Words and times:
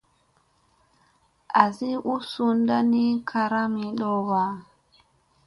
Azi 1.63 1.89
u 2.13 2.15
sunda 2.31 2.77
ni 2.91 3.05
karami 3.29 3.85
,ɗowba. 3.99 4.43